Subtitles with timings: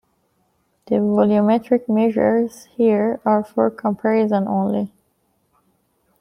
[0.87, 4.91] The volumetric measures here are for comparison only.